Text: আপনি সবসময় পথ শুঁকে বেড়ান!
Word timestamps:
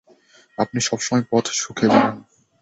আপনি 0.57 0.79
সবসময় 0.81 1.23
পথ 1.31 1.45
শুঁকে 1.53 1.85
বেড়ান! 1.85 2.15